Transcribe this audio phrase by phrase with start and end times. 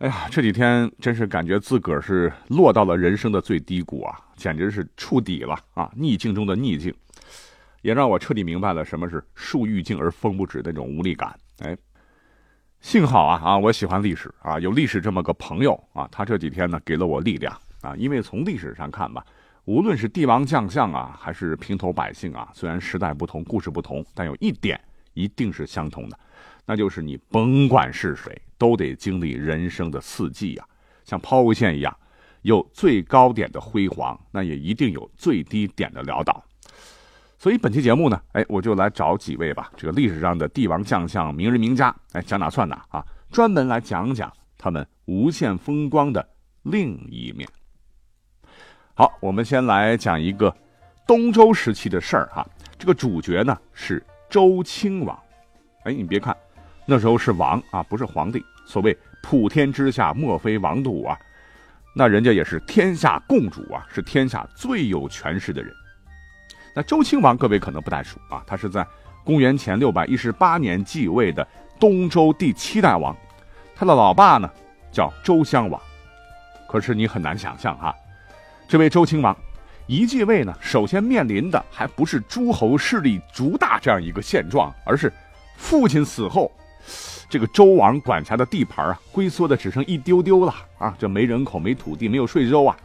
[0.00, 5.92] 哎呀，这几天真是感觉自个儿是落到了人生的最低谷啊，简直是触底了啊！
[5.94, 6.94] 逆境中的逆境，
[7.82, 11.38] 也让我彻底明白了什么是树欲静而风不止那种无力感。
[11.58, 11.76] 哎，
[12.80, 17.94] 幸好啊啊，我喜欢历史啊，有历史这么个朋友啊，他这几天呢给了我力量啊。
[17.94, 19.22] 因为从历史上看吧，
[19.66, 24.80] 无论是帝王将相啊，还是平头百姓啊，虽然时代不同，故事不同，但有一点
[25.12, 26.18] 一定是相同的。
[26.64, 30.64] 那就是你甭管是谁，都得经历人生的四季呀，
[31.02, 31.96] 像抛物线一样，
[32.42, 36.44] 有最高点的辉煌，那也一定有最低点的潦倒。
[37.38, 46.28] 所以本期节目呢，哎，我就来找几位吧，这个历史上的帝王将相、名人名家，哎，讲哪算哪啊，专门来讲讲他们无限风光的
[46.64, 47.48] 另一面。
[48.92, 50.54] 好，我们先来讲一个
[51.06, 52.46] 东周时期的事儿哈，
[52.78, 55.18] 这个主角呢是周亲王。
[55.84, 56.36] 哎，你别看。
[56.90, 58.44] 那时候是王啊，不是皇帝。
[58.66, 61.16] 所谓普天之下莫非王土啊，
[61.94, 65.72] 那人家也是天下共主啊，是天下最有权势的人。
[66.74, 68.84] 那周亲王各位可能不太熟啊，他是在
[69.22, 71.46] 公元前六百一十八年继位的
[71.78, 73.16] 东周第七代王，
[73.76, 74.50] 他的老爸呢
[74.90, 75.80] 叫周襄王。
[76.68, 77.94] 可是你很难想象哈，
[78.66, 79.36] 这位周亲王
[79.86, 85.12] 一继位呢，首先面临的还不是诸侯势力逐大这样一个现状，而是
[85.56, 86.50] 父亲死后。
[87.28, 90.94] 这个周王管辖的地盘啊，龟缩的只剩一丢丢了啊！
[90.98, 92.76] 这没人口、没土地、没有税收啊！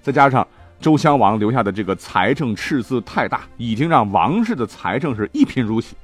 [0.00, 0.46] 再加上
[0.80, 5.96] 周襄王留下的这个财政赤字太大，已经让王室的财政是一贫如洗，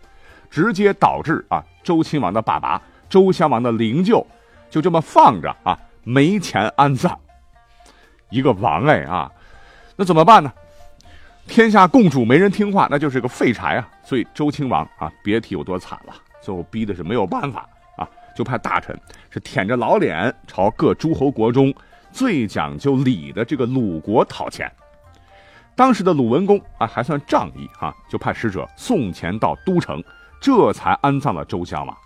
[0.51, 4.25] 直接导致啊，周亲王的爸爸周襄王的灵柩
[4.69, 7.19] 就这么放着啊，没钱安葬。
[8.31, 9.31] 一个王哎啊，
[9.97, 10.53] 那怎么办呢？
[11.47, 13.89] 天下共主没人听话，那就是个废柴啊！
[14.05, 16.15] 所以周亲王啊，别提有多惨了。
[16.41, 18.99] 最后逼的是没有办法啊，就派大臣
[19.31, 21.75] 是舔着老脸朝各诸侯国中
[22.11, 24.71] 最讲究礼的这个鲁国讨钱。
[25.75, 30.03] 当时的鲁文公啊还算仗义哈，就派使者送钱到都城，
[30.41, 31.97] 这才安葬了周襄王。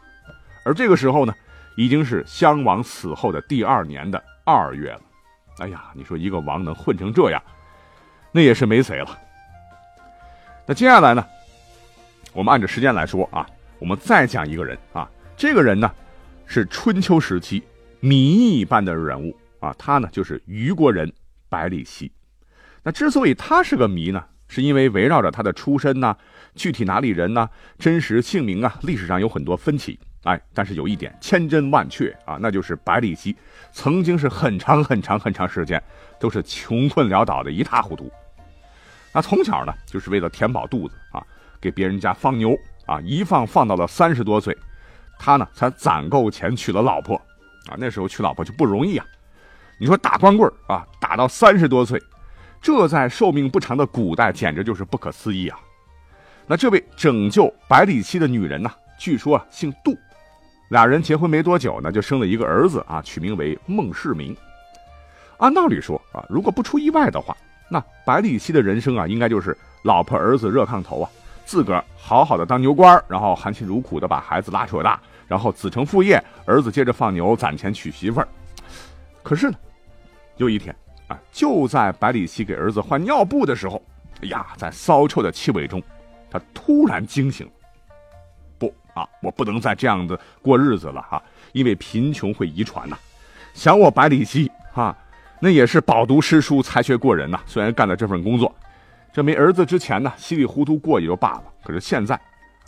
[0.64, 1.34] 而这个时候呢，
[1.76, 5.00] 已经是襄王死后的第二年的二月了。
[5.58, 7.42] 哎呀，你说一个王能混成这样，
[8.30, 9.18] 那也是没谁了。
[10.66, 11.24] 那接下来呢，
[12.32, 13.46] 我们按照时间来说啊。
[13.82, 15.92] 我们再讲一个人啊，这个人呢，
[16.46, 17.60] 是春秋时期
[17.98, 18.16] 谜
[18.60, 21.12] 一般的人物啊，他呢就是虞国人
[21.48, 22.08] 百里奚。
[22.84, 26.16] 那之所以他是个谜呢，是因为围绕着他的出身呢，
[26.54, 29.98] 具体哪里人呢，真实姓名啊，历史上有很多分歧。
[30.22, 33.34] 哎，但是有一点千真万确啊，那就是百里奚
[33.72, 35.82] 曾经是很长很长很长时间
[36.20, 38.08] 都是穷困潦倒的一塌糊涂。
[39.12, 41.20] 那从小呢，就是为了填饱肚子啊，
[41.60, 42.56] 给别人家放牛。
[42.86, 44.56] 啊，一放放到了三十多岁，
[45.18, 47.16] 他呢才攒够钱娶了老婆，
[47.68, 49.06] 啊，那时候娶老婆就不容易啊。
[49.78, 52.00] 你说打光棍啊，打到三十多岁，
[52.60, 55.58] 这在寿命不长的古代简直就是不可思议啊。
[56.46, 59.96] 那这位拯救百里奚的女人呢，据说啊姓杜，
[60.70, 64.36] 俩人结婚没多久呢，就生了一个儿子啊，取名为孟世明。
[65.38, 67.36] 按道理说啊，如果不出意外的话，
[67.68, 71.10] 那百里奚的人生啊，应该就是老婆儿子热炕头啊。
[71.44, 78.28] 自个儿好好的当牛官然后含辛茹苦的把孩子拉扯大，然后子承父业，儿子接着放牛攒钱娶媳妇儿。
[79.22, 79.56] 可是呢，
[80.36, 80.74] 有一天
[81.08, 83.80] 啊，就在百里奚给儿子换尿布的时候，
[84.22, 85.82] 哎呀，在骚臭的气味中，
[86.30, 87.48] 他突然惊醒。
[88.58, 91.22] 不啊，我不能再这样子过日子了哈，
[91.52, 92.96] 因为贫穷会遗传呐。
[93.54, 94.96] 想我百里奚哈，
[95.40, 97.40] 那也是饱读诗书，才学过人呐。
[97.46, 98.54] 虽然干了这份工作。
[99.12, 101.44] 这没儿子之前呢，稀里糊涂过也就罢了。
[101.62, 102.18] 可是现在，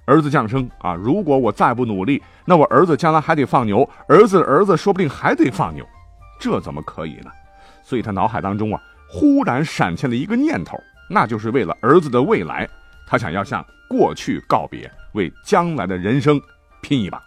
[0.04, 5.82] 儿子降生啊，如果我再不努力，那我儿子将来还得放牛，儿子儿子说不定还得放牛，
[6.38, 7.30] 这怎么可以呢？
[7.82, 12.68] 所以他脑海当中啊，忽然闪现了一个念头，那就是为了儿子的未来，
[13.06, 16.38] 他想要向过去告别，为将来的人生
[16.82, 17.22] 拼一把。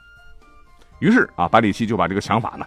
[0.99, 2.65] 于是啊，百里奚就把这个想法呢，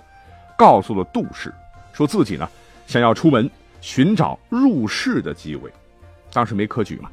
[0.59, 1.55] 告诉了杜氏，
[1.93, 2.49] 说自己呢，
[2.89, 3.49] 想要出门
[3.81, 5.73] 寻找入仕的机会。
[6.33, 7.11] 当时没科举嘛，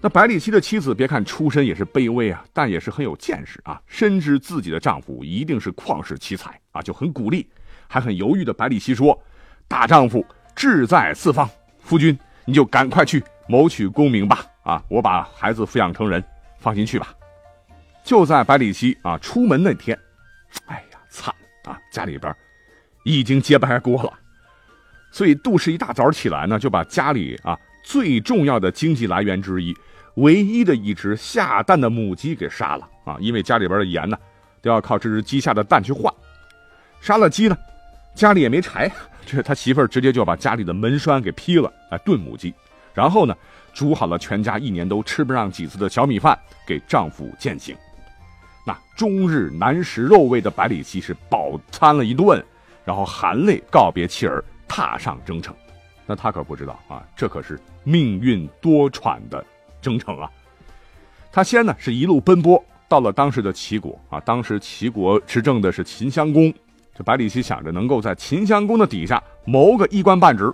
[0.00, 7.46] 那百里奚的妻子，别看出身也是卑微啊，但也是很有见识啊，深知自己的丈夫一定是旷世奇才啊，就很鼓励，
[7.86, 9.18] 还很犹豫的百里奚说
[9.68, 10.24] ：“大丈夫
[10.54, 11.48] 志在四方，
[11.80, 16.22] 夫君你就赶快去谋取功名吧，啊，我把孩子抚养成人，
[16.58, 17.14] 放心去吧。”
[18.02, 19.98] 就在百里奚啊出门那天，
[20.64, 21.34] 哎呀，惨
[21.64, 22.34] 啊，家里边
[23.04, 24.12] 已经揭不开锅了，
[25.10, 29.76] 所以杜氏一大早起来呢，就把家里啊最重要的经济来源之一。
[30.14, 33.16] 唯一的一只下蛋的母鸡给杀了啊！
[33.20, 34.18] 因为家里边的盐呢，
[34.60, 36.12] 都要靠这只鸡下的蛋去换。
[37.00, 37.56] 杀了鸡呢，
[38.14, 38.90] 家里也没柴，
[39.24, 42.52] 这他媳妇儿直接就把家里的门栓给劈了来炖母鸡，
[42.92, 43.34] 然后呢，
[43.72, 46.36] 煮好了全家一年都吃不上几次的小米饭
[46.66, 47.74] 给丈夫践行。
[48.66, 52.44] 那终日难食肉味的百里奚是饱餐了一顿，
[52.84, 55.54] 然后含泪告别妻儿，踏上征程。
[56.10, 59.44] 那他可不知道啊，这可是命运多舛的。
[59.80, 60.30] 征程啊，
[61.32, 66.52] 他先呢是一路奔波到了当时的齐国啊，当时齐国执政的是秦襄公，
[66.94, 70.52] 这百里奚想着能够在秦襄公的底下谋个一官半职，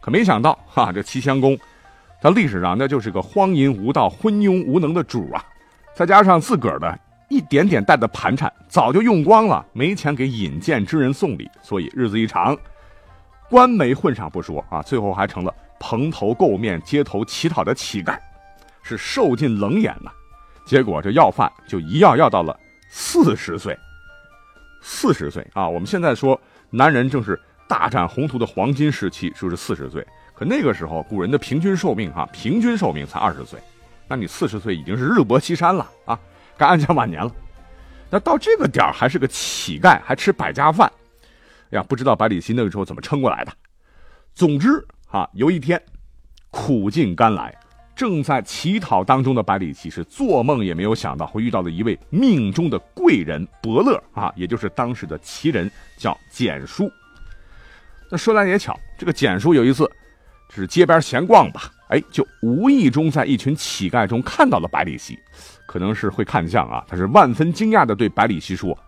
[0.00, 1.58] 可没想到哈，这齐襄公
[2.20, 5.42] 他历史上那就是个荒淫无道、昏庸无能的主啊，
[5.94, 6.98] 再加上自个儿的
[7.30, 12.54] 一点点带的盘缠早就用光了，没钱给引荐之人送礼，所以日子一长，
[13.50, 18.18] 官没混上不说啊，最后还成了蓬头垢面、街头乞讨的乞丐。
[18.80, 20.10] 是受尽冷眼呐，
[20.64, 22.58] 结果这要饭就一要要到了
[22.88, 23.78] 四十岁。
[24.80, 26.40] 四十岁啊，我们现在说
[26.70, 30.06] 男人正是大展宏图的黄金时期，就是四十岁。
[30.34, 33.60] 可那个时候古人的平均寿命哈，平均寿命才二十岁，
[34.06, 36.18] 那你四十岁已经是日薄西山了啊，
[36.56, 37.30] 该安享晚年了。
[38.08, 40.90] 那到这个点还是个乞丐，还吃百家饭，
[41.70, 43.52] 呀，不知道百里奚那个时候怎么撑过来的。
[44.34, 45.82] 总之啊，有一天
[46.50, 47.54] 苦尽甘来。
[47.96, 56.88] 正在乞讨当中的百里奚是做梦也没有想到会遇到了一位命中的贵人伯乐啊，也就是当时的奇人叫简叔。
[58.08, 59.90] 那说来也巧，这个简叔有一次
[60.54, 65.18] 是街边闲逛吧，哎，就无意中在一群乞丐中看到了百里奚，
[65.66, 68.78] 可能是会看相啊，他是万分惊讶的对百里奚说：“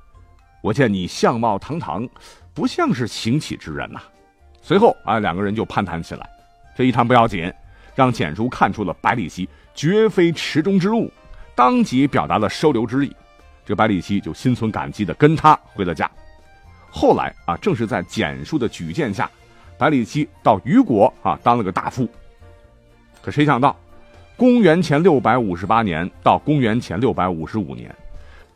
[0.62, 2.08] 我见你相貌堂堂，
[2.54, 4.00] 不像是行乞之人呐。”
[4.62, 6.28] 随后啊，两个人就攀谈起来，
[6.76, 7.52] 这一谈不要紧。
[7.94, 11.12] 让简叔看出了百里奚绝非池中之物，
[11.54, 13.14] 当即表达了收留之意。
[13.66, 16.10] 这百里奚就心存感激的跟他回了家。
[16.88, 19.30] 后来啊，正是在简叔的举荐下，
[19.76, 22.08] 百里奚到虞国啊当了个大夫。
[23.20, 23.76] 可谁想到，
[24.36, 27.94] 公元前六百五十八年到公元前六百五十五年，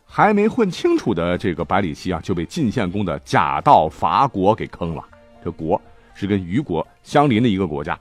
[0.05, 5.03] 还没混清楚的这个百里奚啊，就被晋献公的假道伐国给坑了。
[5.43, 5.81] 这国
[6.13, 7.99] 是跟虞国相邻的一个国家。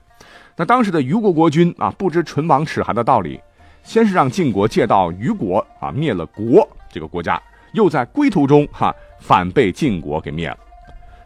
[0.56, 3.40] 那当时的虞国国君啊，不知唇亡齿寒的道理，
[3.82, 7.42] 先是让晋国借道虞国啊灭了国这个国家，
[7.72, 10.58] 又在归途中哈反被晋国给灭了。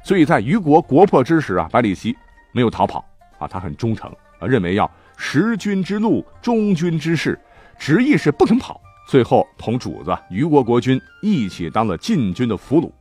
[0.02, 2.16] 所以在虞国国破之时啊，百里奚
[2.52, 3.04] 没有逃跑
[3.38, 7.38] 啊，他很忠诚啊，认为要识君之路，忠君之事，
[7.78, 8.80] 执意是不肯跑。
[9.08, 12.92] 最后同主子虞国国君一起当了晋军的俘虏。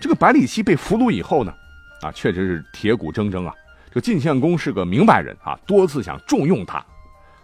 [0.00, 1.54] 这个百里奚被俘虏以后呢，
[2.02, 3.54] 啊，确实是铁骨铮铮啊。
[3.92, 6.84] 这晋献公是个明白人啊，多次想重用他，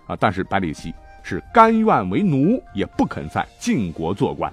[0.08, 4.52] 啊，但是百里奚是甘愿为奴，也不肯在晋国做官。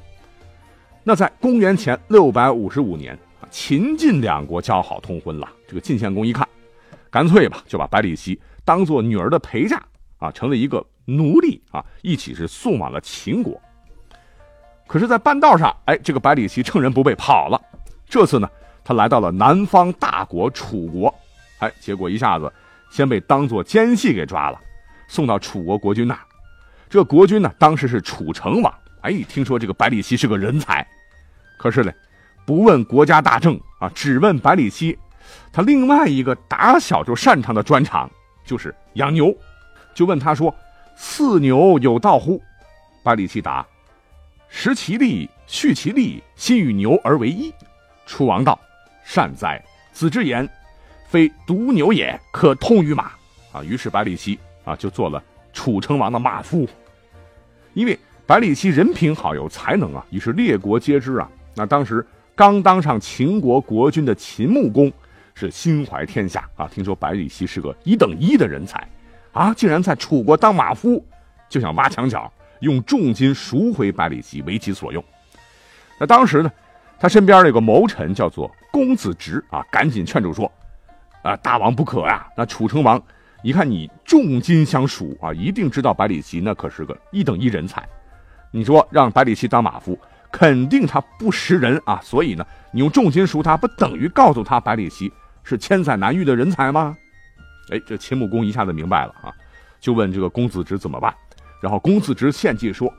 [1.04, 5.50] 那在公元前六百五十五年啊，秦晋两国交好通婚了。
[5.68, 6.48] 这个晋献公一看，
[7.10, 9.82] 干脆吧，就把百里奚当做女儿的陪嫁
[10.20, 13.60] 啊，成了一个奴隶啊，一起是送往了秦国。
[14.86, 17.60] 可是，在半道上，哎，这个百里奚趁人不备跑了。
[18.08, 18.50] 这次呢，
[18.84, 21.14] 他来到了南方大国楚国。
[21.60, 22.52] 哎，结果一下子
[22.90, 24.60] 先被当做奸细给抓了，
[25.08, 26.18] 送到楚国国君那。
[26.90, 28.74] 这国君呢，当时是楚成王。
[29.02, 30.86] 哎，听说这个百里奚是个人才，
[31.58, 31.92] 可是呢，
[32.46, 34.98] 不问国家大政啊，只问百里奚。
[35.52, 38.10] 他另外一个打小就擅长的专长
[38.46, 39.36] 就是养牛，
[39.94, 40.54] 就问他说
[40.98, 42.42] ：“饲牛有道乎？”
[43.04, 43.66] 百里奚答
[44.50, 47.54] ：“食其力，畜其力，心与牛而为一。”
[48.06, 48.60] 楚王道
[49.06, 49.64] ：“善哉，
[49.94, 50.48] 子之言。”
[51.08, 53.12] 非独牛也，可通于马
[53.54, 53.64] 啊！
[53.64, 55.24] 于是百里奚啊就做了
[55.54, 56.68] 楚成王的马夫。
[57.74, 61.30] 因为百里奚人品好，有才能啊，于是列国皆知啊。
[61.56, 64.92] 那当时刚当上秦国国君的秦穆公
[65.34, 68.86] 是心怀天下啊，听说百里奚是个一等一的人才
[69.38, 71.06] 啊，竟然在楚国当马夫，
[71.48, 75.04] 就想挖墙脚，用重金赎回百里奚为其所用。
[76.00, 76.52] 那当时呢，
[77.00, 80.52] 他身边有个谋臣叫做公子直啊，赶紧劝住说。
[81.24, 82.26] 啊，大王不可啊！
[82.38, 83.02] 那楚成王
[83.44, 87.86] 一看你重金相属啊，一定知道百里奚那可是个一等一人才。
[88.50, 90.00] 你说让百里奚当马夫，
[90.32, 92.00] 肯定他不识人啊。
[92.02, 95.12] 所以呢，你用重金赎他，不等于告诉他百里奚
[95.44, 96.96] 是千载难遇的人才吗？
[97.70, 99.34] 哎，这秦穆公一下子明白了啊，
[99.80, 101.14] 就问这个公子职怎么办。
[101.62, 102.94] 然后公子职献计说：“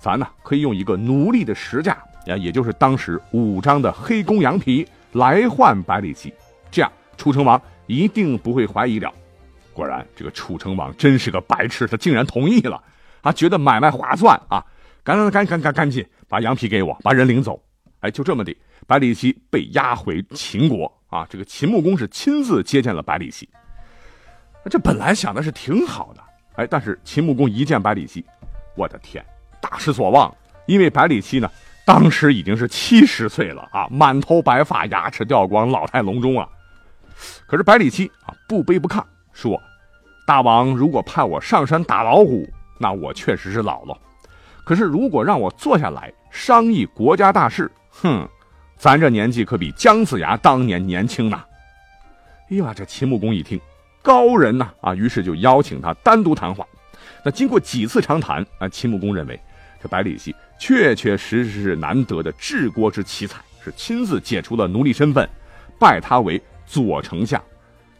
[0.00, 1.92] 咱呢可以用一个奴隶的实价
[2.26, 6.32] 啊，也就是当时五张的黑公羊皮来换百里奚，
[6.70, 9.12] 这样楚成王一定不会怀疑了。”
[9.74, 12.82] 果然，这个楚成王真是个白痴，他竟然同意了
[13.22, 14.64] 啊，觉得买卖划算啊，
[15.02, 17.60] 赶赶赶赶赶赶紧把羊皮给我，把人领走。
[18.00, 21.26] 哎，就这么的，百里奚被押回秦国啊。
[21.28, 23.48] 这个秦穆公是亲自接见了百里奚。
[24.70, 26.22] 这本来想的是挺好的。
[26.56, 28.24] 哎，但是秦穆公一见百里奚，
[28.76, 29.24] 我的天，
[29.60, 30.34] 大失所望。
[30.66, 31.50] 因为百里奚呢，
[31.84, 36.48] 当时已经是七十岁了啊，满头白发，牙齿掉光，老态龙钟啊。
[37.46, 39.02] 可是百里奚啊，不卑不亢，
[39.32, 39.60] 说
[40.26, 43.98] ：“大王如果派我上山打老虎，那我确实是老了。
[44.64, 48.26] 可是如果让我坐下来商议国家大事，哼，
[48.78, 51.42] 咱这年纪可比姜子牙当年年轻呢。”
[52.50, 53.60] 哎呀，这秦穆公一听。
[54.04, 56.66] 高人呐啊，于是就邀请他单独谈话。
[57.24, 59.40] 那经过几次长谈啊，秦穆公认为
[59.82, 65.26] 这百里奚确确实实是难得的治国之奇才，是亲自解除了奴隶身份，
[65.80, 67.42] 拜他为左丞相。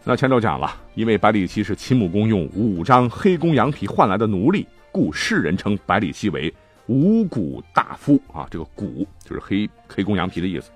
[0.05, 6.53] 那前头讲了，因为百里奚是秦穆公用五张黑公羊皮换来的奴隶，故世人称百里奚为
[6.87, 8.47] 五谷大夫啊。
[8.51, 10.71] 这个谷就是黑黑公羊皮的意思。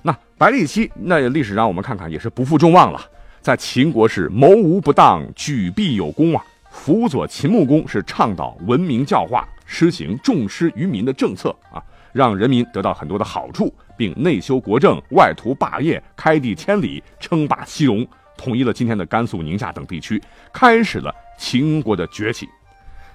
[0.00, 2.98] 那百里奚那历史上我们看看也是不负众望了。
[3.40, 6.44] 在秦国是谋无不当，举必有功啊！
[6.70, 11.82] 辅佐秦穆公是倡导文明教化，施行重施于民的政策啊，
[12.12, 18.06] 让人民得到很多的好处，并内修国政，外图霸业，开地千里，称霸西戎，
[18.36, 22.46] 统一了今天的甘肃、宁夏等地区，开始了秦国的崛起。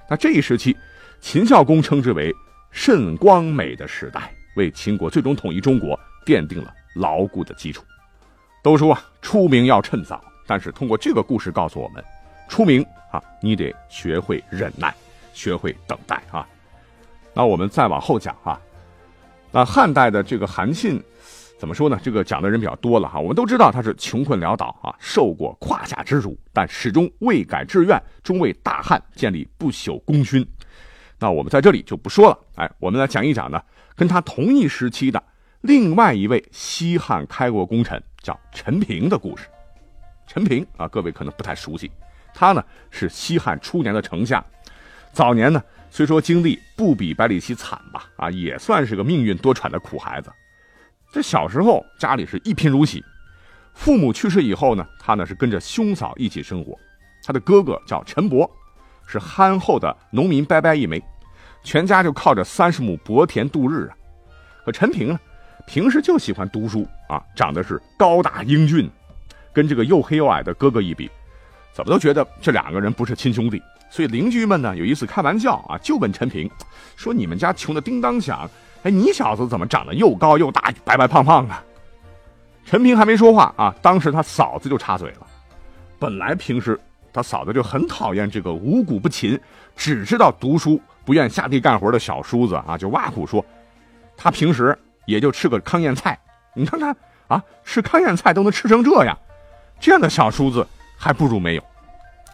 [0.09, 0.75] 那这一时期，
[1.21, 2.33] 秦孝公称之为
[2.71, 7.83] 甚光美的时代，为秦国最终统一中国奠定了牢固的基础。
[8.65, 12.03] 都说啊，出名要趁早，但是通过这个故事告诉我们，
[12.49, 14.91] 出名啊，你得学会忍耐，
[15.33, 16.47] 学会等待啊。
[17.31, 18.59] 那我们再往后讲啊，
[19.51, 20.99] 那汉代的这个韩信，
[21.59, 21.99] 怎么说呢？
[22.01, 23.19] 这个讲的人比较多了哈。
[23.19, 30.43] 我们都知道他是穷困潦倒啊，受过胯下之辱，但始终未改志愿，终为大汉建立不朽功勋。
[31.19, 33.61] 那我们在这里就不说了，哎，我们来讲一讲呢，
[33.95, 35.21] 跟他同一时期的
[35.61, 38.01] 另外一位西汉开国功臣。
[38.25, 39.45] 叫陈平的故事。
[40.25, 41.91] 陈平啊，各位可能不太熟悉，
[42.33, 44.43] 他呢是西汉初年的丞相。
[45.11, 50.31] 早年呢，虽说经历不比百里奚惨吧，啊，也算是个命运多舛的苦孩子。
[51.11, 53.05] 这小时候家里是一贫如洗，
[53.75, 56.75] 父母去世以后呢，他呢是跟着兄嫂一起生活。
[57.23, 58.49] 他的哥哥叫陈伯，
[59.05, 60.99] 是憨厚的农民伯伯一枚，
[61.63, 63.95] 全家就靠着三十亩薄田度日啊。
[64.65, 65.19] 可陈平呢？
[65.67, 68.89] 平时就喜欢读书啊，长得是高大英俊，
[69.51, 71.09] 跟这个又黑又矮的哥哥一比，
[71.73, 73.61] 怎么都觉得这两个人不是亲兄弟。
[73.89, 76.49] 所以邻居们呢有一次开玩笑啊，就问陈平
[76.95, 78.49] 说：“你们家穷的叮当响，
[78.83, 81.55] 哎，你小子怎么长得又高又大，白白胖胖的？”
[82.65, 85.27] 陈平还没说话啊，当时他嫂子就插嘴了。
[85.97, 86.79] 本来平时
[87.13, 89.39] 他嫂子就很讨厌这个五谷不勤、
[89.75, 93.43] 只知道读书不愿下地干活的小叔子啊，就挖苦说
[94.15, 94.77] 他平时。
[95.05, 96.19] 也就吃个糠咽菜，
[96.53, 96.95] 你看看
[97.27, 99.17] 啊，吃糠咽菜都能吃成这样，
[99.79, 101.63] 这样的小叔子还不如没有。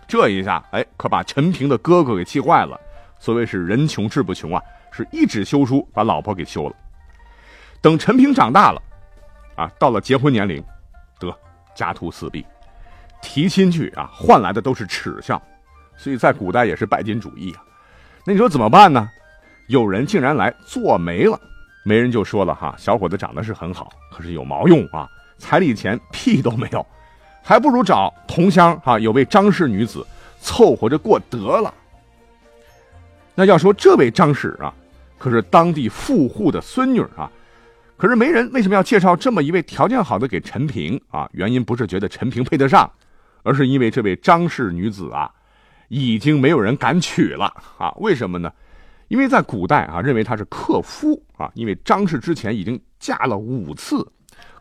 [0.07, 2.79] 这一下，哎，可把陈平的哥哥给气坏了。
[3.19, 4.61] 所谓是人穷志不穷啊，
[4.91, 6.75] 是一纸休书把老婆给休了。
[7.81, 8.81] 等陈平长大了，
[9.55, 10.63] 啊，到了结婚年龄，
[11.19, 11.33] 得
[11.75, 12.45] 家徒四壁，
[13.21, 15.41] 提亲去啊，换来的都是耻笑。
[15.95, 17.63] 所以在古代也是拜金主义啊。
[18.25, 19.09] 那你说怎么办呢？
[19.67, 21.39] 有人竟然来做媒了。
[21.83, 26.85] 媒人就说了哈，小伙子长得是很好，可是有毛用啊，彩礼钱屁都没有，
[27.43, 30.05] 还不如找同乡哈，有位张氏女子
[30.39, 31.73] 凑合着过得了。
[33.33, 34.73] 那要说这位张氏啊，
[35.17, 37.31] 可是当地富户的孙女啊，
[37.97, 41.27] 可是媒人为什么要介绍这么一位条件好的给陈平啊？
[41.33, 42.91] 原因不是觉得陈平配得上，
[43.41, 45.31] 而是因为这位张氏女子啊，
[45.87, 47.45] 已经没有人敢娶了
[47.79, 47.91] 啊？
[47.97, 48.51] 为什么呢？
[49.11, 54.09] 因为在古代啊，认为她是克夫啊，因为张氏之前已经嫁了五次，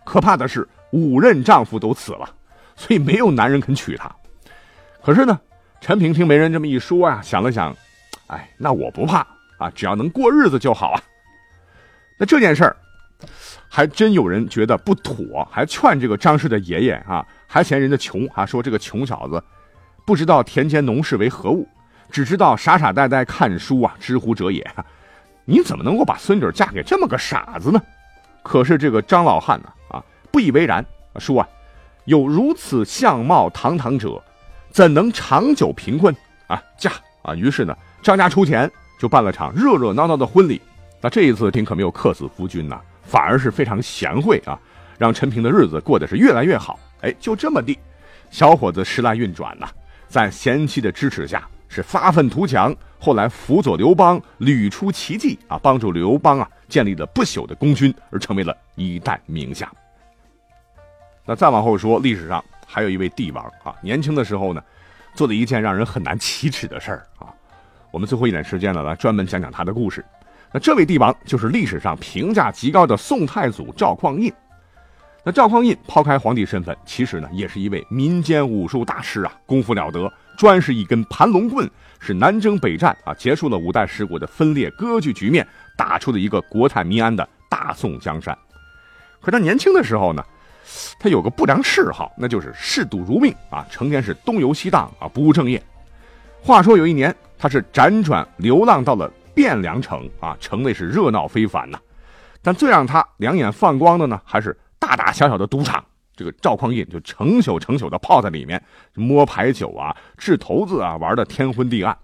[0.04, 2.28] 可怕的是五任丈夫都死了，
[2.74, 4.10] 所以没有男人肯娶她。
[5.04, 5.40] 可是呢，
[5.80, 7.72] 陈平听媒人这么一说啊，想了想，
[8.26, 9.24] 哎，那我不怕
[9.56, 11.00] 啊，只要能过日子就好啊。
[12.18, 12.76] 那这件事儿，
[13.68, 19.40] 还真有人觉得不妥，还劝这个张氏的爷爷啊，还嫌人家穷啊，说这个穷小子
[20.04, 21.68] 不知道田间农事为何物，
[22.10, 24.66] 只知道傻傻呆呆看书啊，知乎者也。
[25.44, 27.80] 你怎么能够把孙女嫁给这么个傻子呢？
[28.42, 30.84] 可是这个张老汉呢，啊，不以为然，
[31.18, 31.48] 说啊，
[32.04, 34.22] 有如此相貌堂堂者，
[34.70, 36.14] 怎能长久贫困
[36.46, 36.62] 啊？
[36.78, 37.34] 嫁啊！
[37.34, 40.60] 于是呢，张家出钱就办了场热热闹闹的婚礼。
[41.00, 44.58] 那这一次，丁可没有克死夫君呐，反而是非常贤惠啊，
[44.98, 46.78] 让陈平的日子过得是越来越好。
[47.00, 47.78] 哎，就这么地，
[48.30, 49.68] 小伙子时来运转呐，
[50.06, 52.76] 在贤妻的支持下，是发愤图强。
[52.98, 59.66] 后来辅佐刘邦屡出奇迹啊，帮助刘邦啊建立了不朽的功勋，而成为了一代名将。
[61.24, 64.62] 那再往后说，历史上还有一位帝王啊，年轻的时候呢，
[65.14, 67.32] 做了一件让人很难启齿的事儿啊。
[67.90, 70.04] 我们最后一点时间呢，来专门讲讲他的故事。
[70.52, 74.30] 那这位帝王就是历史上评价极高的宋太祖赵匡胤。
[75.22, 85.46] 那赵匡胤抛开皇帝身份，其实呢也是一位民间武术大师啊，功夫了得，专是一根盘龙棍，是南征北战啊，结束了五代十国的分裂割据局面，
[85.76, 88.36] 打出了一个国泰民安的大宋江山。
[89.20, 90.24] 可他年轻的时候呢，
[90.98, 95.62] 他有个不良嗜好，那就是嗜赌如命啊，成天是东游西荡啊，不务正业。
[96.40, 101.78] 话说有一年，他是辗转流浪到了汴梁城啊，城内是热闹非凡呐，
[102.40, 104.56] 但最让他两眼放光的呢，还是。
[104.80, 105.84] 大大小小的赌场，
[106.16, 108.60] 这个赵匡胤就成宿成宿的泡在里面，
[108.94, 111.96] 摸牌九啊，掷骰子啊，玩的天昏地暗。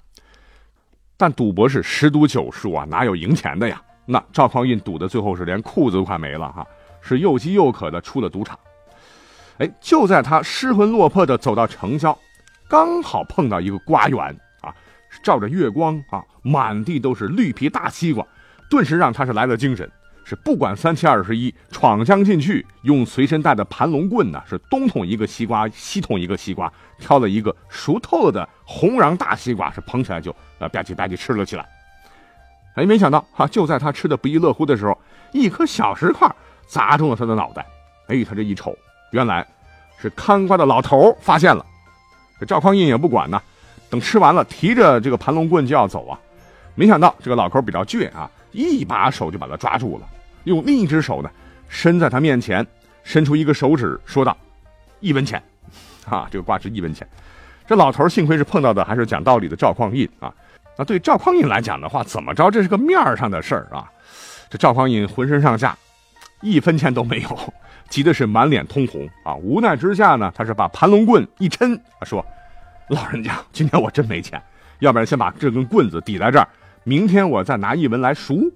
[1.16, 3.82] 但赌博是十赌九输啊，哪有赢钱的呀？
[4.04, 6.64] 那赵匡胤赌的最后是连裤子都快没了哈，
[7.00, 8.56] 是又饥又渴的出了赌场。
[9.58, 12.16] 哎，就在他失魂落魄的走到城郊，
[12.68, 14.18] 刚好碰到一个瓜园
[14.60, 14.72] 啊，
[15.22, 18.24] 照着月光啊，满地都是绿皮大西瓜，
[18.68, 19.90] 顿时让他是来了精神。
[20.28, 31.64] 是不管三七二十一，闯将进去，用随身带的盘龙棍呢，是东捅一个西瓜，西捅一个西瓜，挑了一个熟透的红瓤大西瓜，是捧起来就呃吧唧吧唧吃了起来。
[32.74, 34.98] 哎，没想到哈，就在他吃的不亦乐乎的时候，
[35.30, 36.28] 一颗小石块
[36.66, 37.64] 砸中了他的脑袋。
[38.08, 38.76] 哎，他这一瞅，
[39.12, 39.46] 原来
[39.96, 41.64] 是看瓜的老头发现了。
[42.40, 43.40] 这赵匡胤也不管呢，
[43.88, 46.18] 等吃完了，提着这个盘龙棍就要走啊，
[46.74, 50.08] 没想到这个老头比较倔啊，一把手就把他抓住了。
[50.46, 51.30] 用另一只手呢，
[51.68, 52.64] 伸在他面前，
[53.02, 54.36] 伸出一个手指，说道
[55.00, 55.42] ：“一文钱，
[56.08, 57.06] 啊，这个卦值一文钱。”
[57.66, 60.32] 这老头幸亏是碰到的还是讲道理的赵匡胤啊。
[60.78, 63.90] 那对赵匡胤来讲的话，怎么着这是个面上的事儿啊。
[64.48, 65.76] 这赵匡胤浑身上下
[66.42, 67.54] 一分钱都没有，
[67.88, 69.34] 急的是满脸通红啊。
[69.34, 72.24] 无奈之下呢，他是把盘龙棍一抻，说
[72.86, 74.40] ：“老人家，今天我真没钱，
[74.78, 76.46] 要不然先把这根棍子抵在这儿，
[76.84, 78.48] 明天我再拿一文来赎。”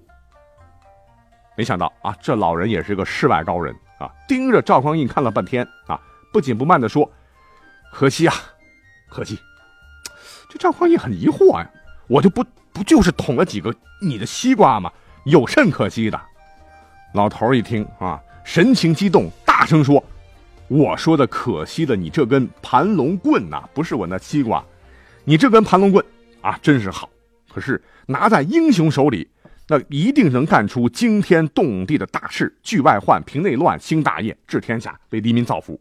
[1.57, 4.09] 没想到啊，这老人也是个世外高人啊！
[4.27, 5.99] 盯着赵匡胤看了半天啊，
[6.31, 7.09] 不紧不慢地说
[7.91, 8.33] ：“可惜啊，
[9.09, 9.37] 可惜。”
[10.49, 11.69] 这赵匡胤很疑惑呀，
[12.07, 14.91] 我就不不就是捅了几个你的西瓜吗？
[15.25, 16.19] 有甚可惜的？
[17.13, 20.01] 老头一听啊，神情激动，大声说
[20.69, 24.63] ：“我说的可惜的，你这根盘龙棍呐，不是我那西瓜，
[25.25, 26.03] 你这根盘龙棍
[26.41, 27.09] 啊，真是好，
[27.53, 29.29] 可是拿在英雄手里。”
[29.71, 35.79] 那一定能干出惊天动地的大事，拒外患，平内乱，兴大业，治天下，为黎民造福。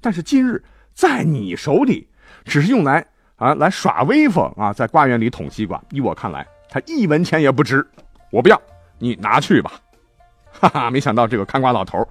[0.00, 0.62] 但是今日
[0.94, 2.06] 在你手里，
[2.44, 5.82] 只是用来啊来耍威风啊，在瓜园里捅西瓜。
[5.90, 7.84] 依我看来，他一文钱也不值。
[8.30, 8.62] 我不要，
[9.00, 9.72] 你拿去吧。
[10.60, 12.08] 哈哈，没想到这个看瓜老头，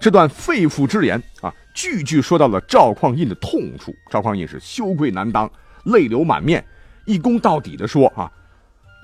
[0.00, 3.94] 这段肺腑之言啊，句句说到了赵匡胤的痛处。
[4.10, 5.48] 赵匡胤是羞愧难当，
[5.84, 6.64] 泪流满面，
[7.04, 8.28] 一躬到底的说啊，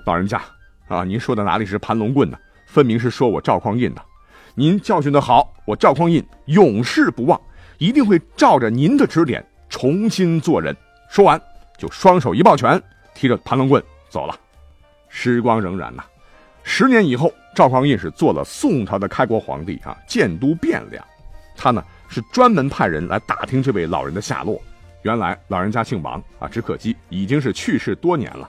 [0.05, 0.41] 老人家。
[0.93, 1.03] 啊！
[1.03, 2.37] 您说的哪里是盘龙棍呢？
[2.67, 4.01] 分明是说我赵匡胤呢。
[4.53, 7.39] 您教训的好，我赵匡胤永世不忘，
[7.79, 10.75] 一定会照着您的指点重新做人。
[11.09, 11.41] 说完，
[11.79, 12.79] 就双手一抱拳，
[13.15, 14.39] 提着盘龙棍走了。
[15.09, 16.03] 时光荏苒呐，
[16.61, 21.03] 十年以后，赵匡胤是做了宋朝的开国皇帝啊，建都汴梁。
[21.55, 24.61] 他呢是专门派人来打听这位老人的下落。
[25.01, 28.47] 原来老人家姓王啊，只可惜已经是去世多年了。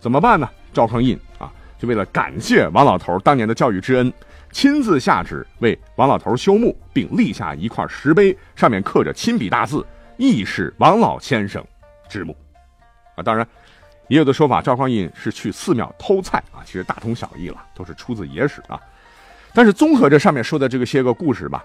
[0.00, 0.48] 怎么办呢？
[0.72, 1.52] 赵匡胤啊。
[1.82, 4.12] 就为了感谢王老头当年的教育之恩，
[4.52, 9.84] 亲自下旨为王老头修墓，并立下一块石碑，上面刻着亲笔大字
[10.16, 11.60] “义士王老先生
[12.08, 12.36] 之墓”。
[13.16, 13.44] 啊，当然，
[14.06, 18.80] 也有的说法赵匡胤是去寺庙偷菜啊，其实大同小异了，都是出自野史啊。
[19.52, 21.64] 但是综合这上面说的这个些个故事吧，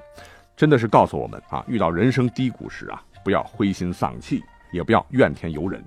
[0.56, 5.80] 真的是告诉我们啊，遇到人生低谷时啊，不要灰心丧气，也不要怨天尤人。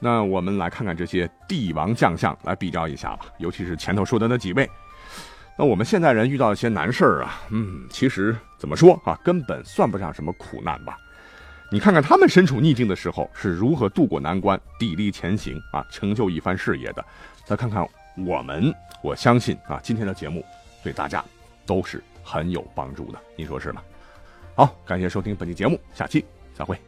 [0.00, 3.26] 那我们来看看这些帝王将相，来比较一下吧。
[3.38, 4.68] 尤其是前头说的那几位。
[5.58, 10.96] 那我们现代人遇到一些难事儿啊，嗯，其实怎么说啊，根本算不上什么苦难吧。
[11.70, 17.04] 你看看他们身处逆境的时候是如何渡过难关、砥砺前行啊，成就一番事业的。
[17.44, 20.44] 再看看我们，我相信啊，今天的节目
[20.82, 21.24] 对大家
[21.66, 23.82] 都是很有帮助的，你说是吗？
[24.54, 26.78] 好，感谢收听本期节目，下期再会。